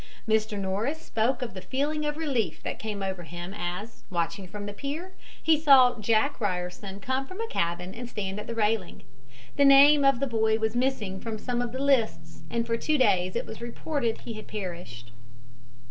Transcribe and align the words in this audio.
Mr. 0.27 0.57
Norris 0.59 0.99
spoke 0.99 1.43
of 1.43 1.53
the 1.53 1.61
feeling 1.61 2.07
of 2.07 2.17
relief 2.17 2.63
that 2.63 2.79
came 2.79 3.03
over 3.03 3.21
him 3.21 3.53
as, 3.55 4.03
watching 4.09 4.47
from 4.47 4.65
the 4.65 4.73
pier, 4.73 5.13
he 5.43 5.59
saw 5.59 5.99
"Jack" 5.99 6.41
Ryerson 6.41 6.99
come 6.99 7.27
from 7.27 7.39
a 7.39 7.45
cabin 7.45 7.93
and 7.93 8.09
stand 8.09 8.39
at 8.39 8.47
the 8.47 8.55
railing. 8.55 9.03
The 9.57 9.65
name 9.65 10.03
of 10.03 10.19
the 10.19 10.25
boy 10.25 10.57
was 10.57 10.75
missing 10.75 11.19
from 11.19 11.37
some 11.37 11.61
of 11.61 11.71
the 11.71 11.77
lists 11.83 12.41
and 12.49 12.65
for 12.65 12.77
two 12.77 12.97
days 12.97 13.35
it 13.35 13.45
was 13.45 13.61
reported 13.61 14.15
that 14.17 14.23
he 14.23 14.33
had 14.33 14.47
perished. 14.47 15.11